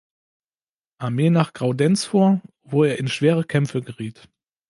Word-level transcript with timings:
Armee 0.97 1.29
nach 1.29 1.53
Graudenz 1.53 2.05
vor, 2.05 2.41
wo 2.63 2.83
er 2.83 2.97
in 2.97 3.07
schwere 3.07 3.43
Kämpfe 3.45 3.83
geriet. 3.83 4.27